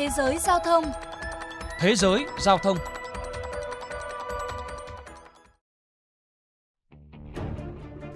Thế 0.00 0.08
giới 0.16 0.38
giao 0.38 0.58
thông 0.58 0.84
Thế 1.80 1.94
giới 1.94 2.24
giao 2.38 2.58
thông 2.58 2.76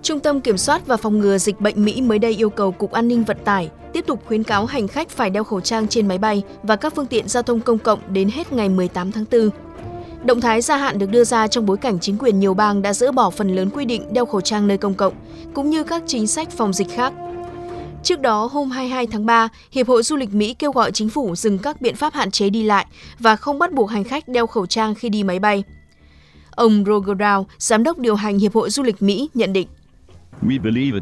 Trung 0.03 0.21
tâm 0.21 0.41
Kiểm 0.41 0.59
soát 0.59 0.87
và 0.87 0.97
Phòng 0.97 1.19
ngừa 1.19 1.39
Dịch 1.39 1.61
bệnh 1.61 1.85
Mỹ 1.85 2.01
mới 2.01 2.19
đây 2.19 2.33
yêu 2.33 2.51
cầu 2.51 2.73
Cục 2.73 2.93
An 2.93 3.09
ninh 3.09 3.25
Vận 3.25 3.37
tải 3.45 3.71
tiếp 3.93 4.05
tục 4.07 4.23
khuyến 4.27 4.43
cáo 4.43 4.67
hành 4.67 4.89
khách 4.89 5.09
phải 5.09 5.31
đeo 5.31 5.45
khẩu 5.45 5.61
trang 5.61 5.89
trên 5.89 6.09
máy 6.09 6.19
bay 6.19 6.43
và 6.63 6.77
các 6.77 6.95
phương 6.95 7.07
tiện 7.07 7.29
giao 7.29 7.43
thông 7.43 7.61
công 7.61 7.79
cộng 7.79 8.01
đến 8.09 8.29
hết 8.29 8.53
ngày 8.53 8.69
18 8.69 9.13
tháng 9.13 9.25
4. 9.33 9.51
Động 10.25 10.41
thái 10.41 10.61
gia 10.61 10.77
hạn 10.77 10.99
được 10.99 11.11
đưa 11.11 11.25
ra 11.25 11.47
trong 11.47 11.67
bối 11.67 11.77
cảnh 11.77 11.99
chính 12.01 12.19
quyền 12.19 12.41
nhiều 12.41 12.55
bang 12.55 12.83
đã 12.83 12.93
dỡ 12.93 13.13
bỏ 13.13 13.31
phần 13.31 13.55
lớn 13.57 13.71
quy 13.71 13.85
định 13.85 14.13
đeo 14.13 14.27
khẩu 14.27 14.41
trang 14.41 14.69
nơi 14.69 14.79
công 14.79 14.95
cộng, 14.95 15.15
cũng 15.55 15.71
như 15.71 15.85
các 15.85 16.03
chính 16.07 16.27
sách 16.27 16.51
phòng 16.51 16.73
dịch 16.73 16.89
khác. 16.91 17.13
Trước 18.05 18.21
đó, 18.21 18.49
hôm 18.53 18.71
22 18.71 19.07
tháng 19.07 19.27
3, 19.27 19.49
Hiệp 19.73 19.89
hội 19.89 20.03
Du 20.03 20.17
lịch 20.17 20.35
Mỹ 20.35 20.55
kêu 20.59 20.73
gọi 20.73 20.93
chính 20.93 21.09
phủ 21.09 21.37
dừng 21.37 21.59
các 21.59 21.81
biện 21.81 21.97
pháp 21.97 22.15
hạn 22.15 22.31
chế 22.31 22.51
đi 22.51 22.63
lại 22.63 22.87
và 23.19 23.37
không 23.37 23.59
bắt 23.59 23.73
buộc 23.73 23.91
hành 23.91 24.05
khách 24.05 24.29
đeo 24.29 24.47
khẩu 24.47 24.67
trang 24.67 24.95
khi 24.95 25.09
đi 25.09 25.23
máy 25.23 25.39
bay. 25.39 25.65
Ông 26.51 26.85
Roger 26.87 27.17
Brown, 27.17 27.45
giám 27.59 27.83
đốc 27.83 27.99
điều 27.99 28.15
hành 28.15 28.39
Hiệp 28.39 28.55
hội 28.55 28.71
Du 28.71 28.83
lịch 28.83 29.03
Mỹ, 29.03 29.29
nhận 29.35 29.53
định. 29.53 29.69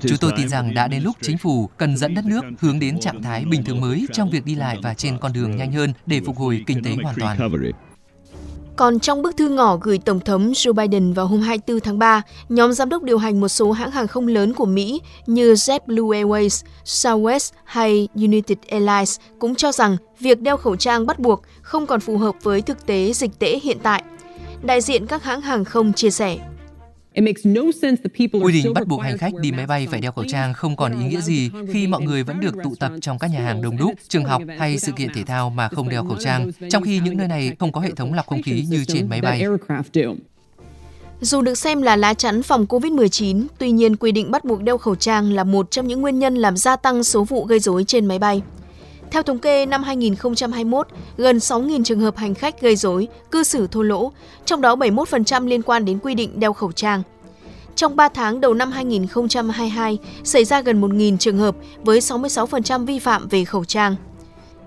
Chúng 0.00 0.18
tôi 0.20 0.32
tin 0.36 0.48
rằng 0.48 0.74
đã 0.74 0.88
đến 0.88 1.02
lúc 1.02 1.16
chính 1.20 1.38
phủ 1.38 1.70
cần 1.76 1.96
dẫn 1.96 2.14
đất 2.14 2.24
nước 2.24 2.40
hướng 2.60 2.78
đến 2.78 3.00
trạng 3.00 3.22
thái 3.22 3.44
bình 3.44 3.64
thường 3.64 3.80
mới 3.80 4.06
trong 4.12 4.30
việc 4.30 4.44
đi 4.44 4.54
lại 4.54 4.78
và 4.82 4.94
trên 4.94 5.18
con 5.18 5.32
đường 5.32 5.56
nhanh 5.56 5.72
hơn 5.72 5.92
để 6.06 6.20
phục 6.26 6.36
hồi 6.36 6.64
kinh 6.66 6.84
tế 6.84 6.96
hoàn 7.02 7.16
toàn. 7.20 7.38
Còn 8.76 9.00
trong 9.00 9.22
bức 9.22 9.36
thư 9.36 9.48
ngỏ 9.48 9.76
gửi 9.80 9.98
Tổng 9.98 10.20
thống 10.20 10.52
Joe 10.52 10.72
Biden 10.72 11.12
vào 11.12 11.26
hôm 11.26 11.40
24 11.40 11.80
tháng 11.80 11.98
3, 11.98 12.22
nhóm 12.48 12.72
giám 12.72 12.88
đốc 12.88 13.02
điều 13.02 13.18
hành 13.18 13.40
một 13.40 13.48
số 13.48 13.72
hãng 13.72 13.90
hàng 13.90 14.08
không 14.08 14.26
lớn 14.26 14.54
của 14.54 14.66
Mỹ 14.66 15.00
như 15.26 15.52
JetBlue 15.52 16.10
Airways, 16.10 16.64
Southwest 16.84 17.50
hay 17.64 18.08
United 18.14 18.58
Airlines 18.68 19.20
cũng 19.38 19.54
cho 19.54 19.72
rằng 19.72 19.96
việc 20.20 20.40
đeo 20.40 20.56
khẩu 20.56 20.76
trang 20.76 21.06
bắt 21.06 21.18
buộc 21.18 21.42
không 21.62 21.86
còn 21.86 22.00
phù 22.00 22.18
hợp 22.18 22.34
với 22.42 22.62
thực 22.62 22.86
tế 22.86 23.12
dịch 23.12 23.38
tễ 23.38 23.60
hiện 23.62 23.78
tại. 23.82 24.02
Đại 24.62 24.80
diện 24.80 25.06
các 25.06 25.22
hãng 25.22 25.40
hàng 25.40 25.64
không 25.64 25.92
chia 25.92 26.10
sẻ. 26.10 26.38
Quy 27.14 28.52
định 28.52 28.74
bắt 28.74 28.86
buộc 28.86 29.02
hành 29.02 29.18
khách 29.18 29.34
đi 29.40 29.52
máy 29.52 29.66
bay 29.66 29.86
phải 29.90 30.00
đeo 30.00 30.12
khẩu 30.12 30.24
trang 30.24 30.54
không 30.54 30.76
còn 30.76 30.92
ý 31.00 31.08
nghĩa 31.08 31.20
gì 31.20 31.50
khi 31.72 31.86
mọi 31.86 32.02
người 32.02 32.22
vẫn 32.22 32.40
được 32.40 32.54
tụ 32.64 32.74
tập 32.80 32.92
trong 33.00 33.18
các 33.18 33.30
nhà 33.30 33.40
hàng 33.40 33.62
đông 33.62 33.76
đúc, 33.76 33.92
trường 34.08 34.24
học 34.24 34.42
hay 34.58 34.78
sự 34.78 34.92
kiện 34.92 35.08
thể 35.14 35.22
thao 35.22 35.50
mà 35.50 35.68
không 35.68 35.88
đeo 35.88 36.04
khẩu 36.04 36.16
trang, 36.20 36.50
trong 36.70 36.82
khi 36.82 37.00
những 37.00 37.16
nơi 37.16 37.28
này 37.28 37.56
không 37.58 37.72
có 37.72 37.80
hệ 37.80 37.90
thống 37.90 38.14
lọc 38.14 38.26
không 38.26 38.42
khí 38.42 38.66
như 38.70 38.84
trên 38.84 39.08
máy 39.08 39.20
bay. 39.20 39.44
Dù 41.20 41.42
được 41.42 41.54
xem 41.54 41.82
là 41.82 41.96
lá 41.96 42.14
chắn 42.14 42.42
phòng 42.42 42.66
COVID-19, 42.68 43.46
tuy 43.58 43.70
nhiên 43.70 43.96
quy 43.96 44.12
định 44.12 44.30
bắt 44.30 44.44
buộc 44.44 44.62
đeo 44.62 44.78
khẩu 44.78 44.94
trang 44.94 45.32
là 45.32 45.44
một 45.44 45.70
trong 45.70 45.86
những 45.86 46.00
nguyên 46.00 46.18
nhân 46.18 46.34
làm 46.36 46.56
gia 46.56 46.76
tăng 46.76 47.04
số 47.04 47.24
vụ 47.24 47.44
gây 47.44 47.60
rối 47.60 47.84
trên 47.84 48.06
máy 48.06 48.18
bay. 48.18 48.42
Theo 49.12 49.22
thống 49.22 49.38
kê, 49.38 49.66
năm 49.66 49.82
2021, 49.82 50.86
gần 51.16 51.36
6.000 51.36 51.84
trường 51.84 52.00
hợp 52.00 52.16
hành 52.16 52.34
khách 52.34 52.60
gây 52.60 52.76
rối, 52.76 53.08
cư 53.30 53.42
xử 53.42 53.66
thô 53.66 53.82
lỗ, 53.82 54.12
trong 54.44 54.60
đó 54.60 54.76
71% 54.76 55.46
liên 55.46 55.62
quan 55.62 55.84
đến 55.84 55.98
quy 56.02 56.14
định 56.14 56.40
đeo 56.40 56.52
khẩu 56.52 56.72
trang. 56.72 57.02
Trong 57.74 57.96
3 57.96 58.08
tháng 58.08 58.40
đầu 58.40 58.54
năm 58.54 58.72
2022, 58.72 59.98
xảy 60.24 60.44
ra 60.44 60.60
gần 60.60 60.80
1.000 60.80 61.16
trường 61.16 61.38
hợp 61.38 61.56
với 61.82 62.00
66% 62.00 62.86
vi 62.86 62.98
phạm 62.98 63.28
về 63.28 63.44
khẩu 63.44 63.64
trang. 63.64 63.96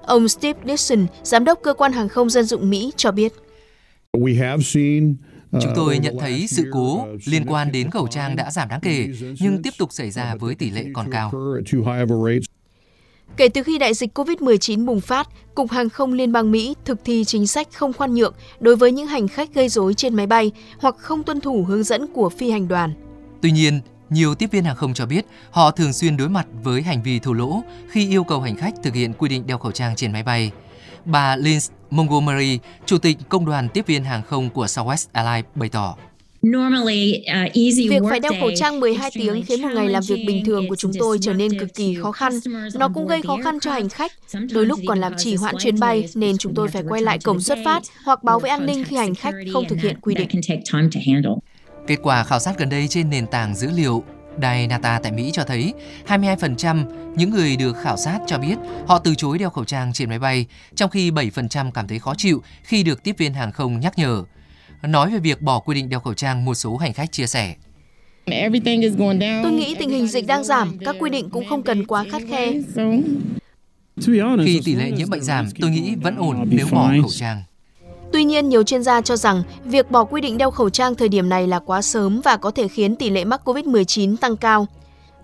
Ông 0.06 0.28
Steve 0.28 0.60
Dixon, 0.66 1.06
giám 1.24 1.46
đốc 1.46 1.60
cơ 1.64 1.74
quan 1.74 1.92
hàng 1.92 2.10
không 2.10 2.30
dân 2.30 2.46
dụng 2.46 2.70
Mỹ 2.70 2.92
cho 2.96 3.12
biết. 3.12 3.34
Chúng 5.62 5.74
tôi 5.76 6.00
nhận 6.00 6.18
thấy 6.20 6.46
sự 6.48 6.64
cố 6.74 7.08
liên 7.26 7.46
quan 7.46 7.72
đến 7.72 7.92
khẩu 7.92 8.08
trang 8.08 8.36
đã 8.36 8.52
giảm 8.52 8.70
đáng 8.70 8.80
kể, 8.82 9.08
nhưng 9.40 9.62
tiếp 9.62 9.74
tục 9.78 9.94
xảy 9.94 10.12
ra 10.12 10.36
với 10.36 10.56
tỷ 10.56 10.70
lệ 10.70 10.86
còn 10.94 11.12
cao. 11.12 11.32
Kể 13.38 13.50
từ 13.50 13.64
khi 13.64 13.78
đại 13.78 13.94
dịch 13.94 14.18
COVID-19 14.18 14.86
bùng 14.86 15.02
phát, 15.02 15.30
Cục 15.56 15.72
Hàng 15.72 15.90
không 15.90 16.14
Liên 16.14 16.32
bang 16.32 16.52
Mỹ 16.52 16.76
thực 16.86 17.00
thi 17.06 17.24
chính 17.24 17.48
sách 17.48 17.68
không 17.74 17.94
khoan 17.94 18.14
nhượng 18.14 18.34
đối 18.60 18.76
với 18.76 18.92
những 18.92 19.08
hành 19.08 19.28
khách 19.28 19.54
gây 19.54 19.70
rối 19.70 19.94
trên 19.94 20.16
máy 20.16 20.28
bay 20.28 20.52
hoặc 20.80 20.96
không 20.98 21.24
tuân 21.24 21.42
thủ 21.42 21.66
hướng 21.68 21.84
dẫn 21.84 22.08
của 22.14 22.30
phi 22.30 22.52
hành 22.52 22.68
đoàn. 22.68 22.94
Tuy 23.42 23.52
nhiên, 23.52 23.82
nhiều 24.10 24.36
tiếp 24.36 24.48
viên 24.52 24.64
hàng 24.64 24.76
không 24.76 24.94
cho 24.94 25.06
biết 25.06 25.26
họ 25.52 25.72
thường 25.72 25.94
xuyên 25.94 26.18
đối 26.18 26.30
mặt 26.30 26.48
với 26.64 26.82
hành 26.82 27.04
vi 27.04 27.20
thua 27.20 27.34
lỗ 27.34 27.64
khi 27.90 28.10
yêu 28.10 28.24
cầu 28.24 28.42
hành 28.42 28.56
khách 28.56 28.74
thực 28.84 28.94
hiện 28.94 29.14
quy 29.14 29.30
định 29.30 29.48
đeo 29.48 29.58
khẩu 29.58 29.72
trang 29.72 29.96
trên 29.96 30.12
máy 30.12 30.24
bay. 30.24 30.52
Bà 31.06 31.36
Lynn 31.36 31.60
Montgomery, 31.90 32.60
Chủ 32.86 32.98
tịch 32.98 33.18
Công 33.30 33.46
đoàn 33.46 33.70
Tiếp 33.70 33.88
viên 33.88 34.04
Hàng 34.04 34.24
không 34.24 34.50
của 34.50 34.66
Southwest 34.66 35.06
Airlines 35.12 35.46
bày 35.56 35.70
tỏ. 35.70 35.96
Uh, 36.46 37.54
việc 37.90 38.02
phải 38.10 38.20
đeo 38.20 38.32
khẩu 38.40 38.52
trang 38.56 38.80
12 38.80 39.12
tiếng 39.14 39.44
khiến 39.46 39.62
một 39.62 39.70
ngày 39.74 39.90
làm 39.90 40.04
việc 40.08 40.24
bình 40.28 40.46
thường 40.46 40.68
của 40.70 40.76
chúng 40.76 40.92
tôi 41.00 41.18
trở 41.22 41.34
nên 41.34 41.60
cực 41.60 41.74
kỳ 41.74 41.96
khó 41.96 42.12
khăn. 42.12 42.34
Nó 42.74 42.90
cũng 42.94 43.08
gây 43.08 43.22
khó 43.22 43.38
khăn 43.44 43.60
cho 43.60 43.72
hành 43.72 43.90
khách. 43.90 44.12
Đôi 44.54 44.66
lúc 44.66 44.80
còn 44.88 45.00
làm 45.00 45.14
trì 45.18 45.36
hoãn 45.36 45.56
chuyến 45.60 45.80
bay 45.80 46.10
nên 46.16 46.38
chúng 46.38 46.56
tôi 46.56 46.68
phải 46.68 46.84
quay 46.90 47.02
lại 47.02 47.20
cổng 47.24 47.40
xuất 47.40 47.58
phát 47.66 47.84
hoặc 48.06 48.24
báo 48.24 48.40
với 48.40 48.50
an 48.50 48.66
ninh 48.66 48.84
khi 48.84 48.96
hành 48.96 49.16
khách 49.16 49.34
không 49.54 49.66
thực 49.68 49.80
hiện 49.80 50.00
quy 50.02 50.16
định. 50.16 50.30
Kết 51.88 51.98
quả 52.02 52.24
khảo 52.24 52.40
sát 52.40 52.58
gần 52.58 52.70
đây 52.70 52.88
trên 52.88 53.10
nền 53.10 53.28
tảng 53.28 53.56
dữ 53.56 53.70
liệu 53.76 54.04
Đài 54.38 54.68
Nata 54.68 55.00
tại 55.04 55.12
Mỹ 55.12 55.30
cho 55.34 55.44
thấy 55.44 55.74
22% 56.08 56.86
những 57.16 57.30
người 57.30 57.56
được 57.56 57.74
khảo 57.84 57.98
sát 57.98 58.20
cho 58.28 58.38
biết 58.38 58.56
họ 58.88 59.00
từ 59.00 59.16
chối 59.16 59.38
đeo 59.38 59.50
khẩu 59.50 59.66
trang 59.66 59.94
trên 59.94 60.10
máy 60.10 60.20
bay, 60.20 60.46
trong 60.76 60.90
khi 60.90 61.12
7% 61.12 61.72
cảm 61.72 61.88
thấy 61.88 62.00
khó 62.00 62.14
chịu 62.18 62.42
khi 62.64 62.84
được 62.84 63.04
tiếp 63.04 63.16
viên 63.18 63.34
hàng 63.34 63.52
không 63.52 63.80
nhắc 63.80 63.98
nhở. 63.98 64.24
Nói 64.88 65.12
về 65.12 65.20
việc 65.20 65.42
bỏ 65.42 65.60
quy 65.60 65.76
định 65.76 65.90
đeo 65.90 66.00
khẩu 66.00 66.14
trang, 66.14 66.46
một 66.46 66.54
số 66.54 66.78
hành 66.78 66.94
khách 66.94 67.12
chia 67.12 67.28
sẻ. 67.28 67.56
Tôi 69.44 69.52
nghĩ 69.52 69.76
tình 69.80 69.90
hình 69.90 70.08
dịch 70.08 70.28
đang 70.28 70.44
giảm, 70.44 70.78
các 70.86 70.96
quy 71.00 71.10
định 71.10 71.30
cũng 71.30 71.46
không 71.50 71.64
cần 71.64 71.88
quá 71.88 72.06
khắt 72.12 72.22
khe. 72.30 72.54
Khi 74.46 74.62
tỷ 74.66 74.76
lệ 74.76 74.92
nhiễm 74.92 75.10
bệnh 75.10 75.22
giảm, 75.22 75.48
tôi 75.62 75.70
nghĩ 75.70 75.96
vẫn 75.96 76.16
ổn 76.16 76.48
nếu 76.50 76.68
bỏ 76.72 76.92
khẩu 77.02 77.12
trang. 77.12 77.44
Tuy 78.14 78.24
nhiên, 78.24 78.50
nhiều 78.50 78.64
chuyên 78.64 78.84
gia 78.84 79.02
cho 79.02 79.16
rằng 79.16 79.44
việc 79.66 79.92
bỏ 79.92 80.04
quy 80.04 80.22
định 80.22 80.38
đeo 80.38 80.52
khẩu 80.52 80.70
trang 80.70 80.96
thời 80.96 81.10
điểm 81.10 81.30
này 81.30 81.48
là 81.48 81.60
quá 81.60 81.82
sớm 81.82 82.22
và 82.24 82.38
có 82.38 82.52
thể 82.52 82.68
khiến 82.68 82.96
tỷ 82.96 83.10
lệ 83.10 83.26
mắc 83.26 83.42
COVID-19 83.46 84.18
tăng 84.18 84.38
cao. 84.38 84.68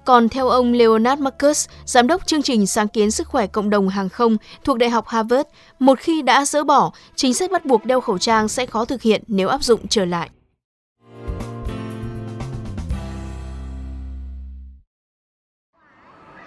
Còn 0.06 0.29
theo 0.29 0.47
ông 0.47 0.73
Leonard 0.73 1.22
Marcus, 1.22 1.67
giám 1.85 2.07
đốc 2.07 2.28
chương 2.28 2.41
trình 2.41 2.67
sáng 2.67 2.88
kiến 2.88 3.12
sức 3.12 3.28
khỏe 3.28 3.47
cộng 3.47 3.69
đồng 3.69 3.89
hàng 3.89 4.09
không 4.09 4.38
thuộc 4.63 4.78
Đại 4.78 4.89
học 4.89 5.07
Harvard, 5.07 5.50
một 5.79 6.00
khi 6.00 6.22
đã 6.22 6.45
dỡ 6.45 6.63
bỏ, 6.63 6.91
chính 7.16 7.34
sách 7.34 7.51
bắt 7.51 7.66
buộc 7.66 7.85
đeo 7.85 8.01
khẩu 8.01 8.17
trang 8.17 8.47
sẽ 8.47 8.66
khó 8.66 8.85
thực 8.85 9.01
hiện 9.01 9.23
nếu 9.28 9.47
áp 9.47 9.63
dụng 9.63 9.88
trở 9.88 10.06
lại. 10.06 10.29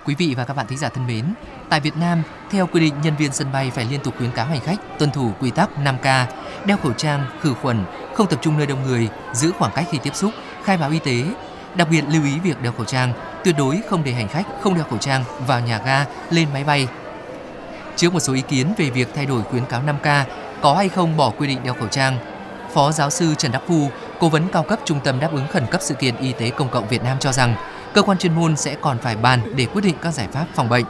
Quý 0.07 0.15
vị 0.19 0.35
và 0.37 0.45
các 0.45 0.55
bạn 0.55 0.67
thính 0.67 0.79
giả 0.79 0.89
thân 0.89 1.07
mến, 1.07 1.25
tại 1.69 1.81
Việt 1.81 1.97
Nam, 1.97 2.23
theo 2.51 2.67
quy 2.67 2.81
định 2.81 2.95
nhân 3.03 3.15
viên 3.19 3.33
sân 3.33 3.53
bay 3.53 3.71
phải 3.71 3.87
liên 3.91 4.01
tục 4.01 4.15
khuyến 4.19 4.31
cáo 4.31 4.47
hành 4.47 4.61
khách 4.61 4.99
tuân 4.99 5.11
thủ 5.11 5.31
quy 5.41 5.51
tắc 5.51 5.71
5K, 5.85 6.27
đeo 6.67 6.77
khẩu 6.77 6.93
trang, 6.93 7.27
khử 7.41 7.55
khuẩn, 7.55 7.85
không 8.15 8.27
tập 8.27 8.39
trung 8.43 8.59
nơi 8.59 8.67
đông 8.67 8.83
người, 8.87 9.09
giữ 9.33 9.53
khoảng 9.59 9.73
cách 9.75 9.87
khi 9.91 9.99
tiếp 10.03 10.15
xúc, 10.15 10.31
khai 10.65 10.77
báo 10.77 10.91
y 10.91 10.99
tế, 10.99 11.25
Đặc 11.77 11.89
biệt 11.91 12.05
lưu 12.13 12.25
ý 12.25 12.39
việc 12.45 12.63
đeo 12.63 12.73
khẩu 12.73 12.85
trang, 12.85 13.13
tuyệt 13.45 13.55
đối 13.59 13.81
không 13.89 14.05
để 14.05 14.13
hành 14.13 14.29
khách 14.29 14.45
không 14.61 14.75
đeo 14.75 14.85
khẩu 14.85 14.99
trang 14.99 15.25
vào 15.47 15.61
nhà 15.61 15.81
ga, 15.85 16.07
lên 16.31 16.49
máy 16.53 16.65
bay. 16.65 16.89
Trước 17.97 18.13
một 18.13 18.21
số 18.21 18.33
ý 18.33 18.41
kiến 18.41 18.75
về 18.77 18.91
việc 18.91 19.09
thay 19.15 19.27
đổi 19.27 19.43
khuyến 19.43 19.65
cáo 19.67 19.83
5K 19.83 20.25
có 20.63 20.75
hay 20.75 20.89
không 20.89 21.17
bỏ 21.17 21.31
quy 21.31 21.47
định 21.47 21.59
đeo 21.65 21.75
khẩu 21.75 21.89
trang, 21.89 22.19
Phó 22.75 22.93
giáo 22.93 23.11
sư 23.11 23.35
Trần 23.39 23.53
Đắc 23.53 23.63
Phu, 23.69 23.89
cố 24.21 24.29
vấn 24.29 24.49
cao 24.53 24.63
cấp 24.63 24.79
Trung 24.85 25.01
tâm 25.05 25.21
đáp 25.21 25.33
ứng 25.33 25.47
khẩn 25.49 25.67
cấp 25.71 25.81
sự 25.85 25.95
kiện 25.95 26.17
y 26.17 26.33
tế 26.33 26.51
công 26.51 26.69
cộng 26.69 26.89
Việt 26.89 27.03
Nam 27.03 27.17
cho 27.21 27.33
rằng, 27.33 27.55
cơ 27.95 28.03
quan 28.03 28.19
chuyên 28.19 28.35
môn 28.35 28.57
sẽ 28.57 28.77
còn 28.81 28.99
phải 28.99 29.17
bàn 29.17 29.41
để 29.57 29.67
quyết 29.67 29.83
định 29.85 29.95
các 30.03 30.15
giải 30.15 30.29
pháp 30.33 30.47
phòng 30.55 30.69
bệnh. 30.69 30.85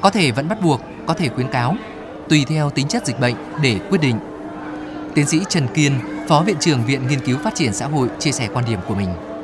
Có 0.00 0.10
thể 0.10 0.30
vẫn 0.30 0.48
bắt 0.48 0.60
buộc, 0.60 0.80
có 1.06 1.14
thể 1.14 1.28
khuyến 1.28 1.48
cáo, 1.48 1.76
tùy 2.28 2.44
theo 2.48 2.70
tính 2.70 2.88
chất 2.88 3.06
dịch 3.06 3.20
bệnh 3.20 3.34
để 3.62 3.78
quyết 3.90 4.00
định. 4.00 4.18
Tiến 5.14 5.26
sĩ 5.26 5.40
Trần 5.48 5.68
Kiên, 5.68 5.92
Phó 6.28 6.40
Viện 6.40 6.56
trưởng 6.60 6.84
Viện 6.84 7.08
Nghiên 7.08 7.20
cứu 7.20 7.38
Phát 7.44 7.54
triển 7.54 7.72
Xã 7.72 7.86
hội 7.86 8.08
chia 8.18 8.32
sẻ 8.32 8.48
quan 8.54 8.64
điểm 8.64 8.80
của 8.88 8.94
mình 8.94 9.35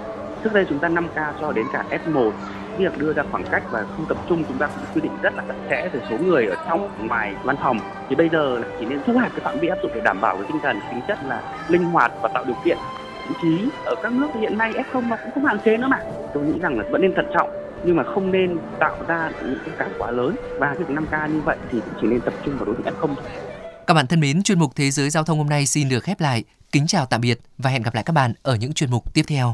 trước 0.45 0.53
đây 0.55 0.67
chúng 0.69 0.79
ta 0.79 0.89
5 0.89 1.09
k 1.09 1.41
cho 1.41 1.53
đến 1.53 1.67
cả 1.73 1.85
F1 1.91 2.31
việc 2.79 2.99
đưa 2.99 3.13
ra 3.13 3.23
khoảng 3.31 3.45
cách 3.51 3.63
và 3.71 3.85
không 3.97 4.07
tập 4.09 4.17
trung 4.29 4.45
chúng 4.49 4.59
ta 4.59 4.67
cũng 4.67 4.85
quy 4.95 5.01
định 5.01 5.13
rất 5.23 5.35
là 5.35 5.45
chặt 5.49 5.55
chẽ 5.71 5.89
về 5.93 6.01
số 6.11 6.17
người 6.25 6.47
ở 6.47 6.57
trong 6.69 7.09
ngoài 7.09 7.35
văn 7.43 7.57
phòng 7.63 7.79
thì 8.09 8.17
bây 8.17 8.29
giờ 8.29 8.59
là 8.59 8.67
chỉ 8.79 8.87
nên 8.87 9.01
thu 9.07 9.13
hẹp 9.19 9.33
cái 9.33 9.41
phạm 9.41 9.59
vi 9.59 9.69
áp 9.69 9.79
dụng 9.83 9.93
để 9.95 10.01
đảm 10.05 10.21
bảo 10.21 10.37
cái 10.37 10.45
tinh 10.49 10.61
thần 10.63 10.81
tính 10.91 11.01
chất 11.09 11.19
là 11.27 11.43
linh 11.69 11.85
hoạt 11.85 12.13
và 12.23 12.29
tạo 12.35 12.45
điều 12.45 12.57
kiện 12.65 12.79
thậm 13.25 13.35
chí 13.43 13.69
ở 13.85 13.95
các 14.03 14.13
nước 14.13 14.29
hiện 14.41 14.59
nay 14.59 14.73
F0 14.73 15.09
nó 15.09 15.17
cũng 15.17 15.31
không 15.35 15.45
hạn 15.45 15.59
chế 15.65 15.77
nữa 15.77 15.89
mà 15.89 15.99
tôi 16.35 16.45
nghĩ 16.45 16.59
rằng 16.61 16.79
là 16.79 16.85
vẫn 16.91 17.01
nên 17.01 17.15
thận 17.15 17.27
trọng 17.35 17.51
nhưng 17.85 17.97
mà 17.97 18.03
không 18.15 18.33
nên 18.33 18.59
tạo 18.79 18.97
ra 19.09 19.31
những 19.45 19.59
cái 19.67 19.75
cảm 19.79 19.91
quá 19.99 20.11
lớn 20.11 20.37
và 20.59 20.75
cái 20.75 20.97
5K 20.97 21.29
như 21.29 21.41
vậy 21.41 21.57
thì 21.71 21.81
cũng 21.81 21.95
chỉ 22.01 22.07
nên 22.07 22.21
tập 22.21 22.35
trung 22.45 22.57
vào 22.57 22.65
đối 22.65 22.75
tượng 22.75 22.95
F0 22.95 23.15
thôi. 23.15 23.25
Các 23.87 23.95
bạn 23.95 24.07
thân 24.07 24.21
mến, 24.21 24.43
chuyên 24.43 24.59
mục 24.59 24.73
Thế 24.77 24.91
giới 24.91 25.11
Giao 25.11 25.25
thông 25.25 25.39
hôm 25.39 25.49
nay 25.49 25.67
xin 25.67 25.89
được 25.89 26.05
khép 26.05 26.21
lại. 26.21 26.45
Kính 26.73 26.87
chào 26.87 27.07
tạm 27.07 27.21
biệt 27.21 27.39
và 27.59 27.71
hẹn 27.71 27.83
gặp 27.83 27.95
lại 27.95 28.05
các 28.05 28.13
bạn 28.13 28.33
ở 28.43 28.57
những 28.57 28.73
chuyên 28.73 28.91
mục 28.91 29.15
tiếp 29.15 29.23
theo. 29.29 29.51